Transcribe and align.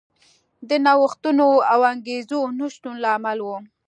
د 0.69 0.71
نوښتونو 0.85 1.47
او 1.73 1.79
انګېزو 1.91 2.39
نشتون 2.59 2.95
له 3.03 3.09
امله 3.17 3.43
و. 3.47 3.49